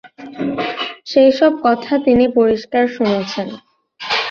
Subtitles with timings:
[1.05, 3.47] সেইসব কথা তিনি পরিষ্কার শুনছেন।